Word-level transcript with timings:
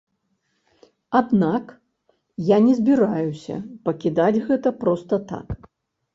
Аднак 1.19 1.65
я 2.47 2.57
не 2.69 2.73
збіраюся 2.81 3.55
пакідаць 3.91 4.43
гэта 4.51 4.69
проста 4.87 5.23
так. 5.35 5.47